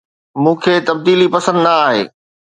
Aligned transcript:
مون 0.43 0.55
کي 0.63 0.73
تبديلي 0.87 1.27
پسند 1.35 1.59
نه 1.65 1.71
آهي 1.85 2.03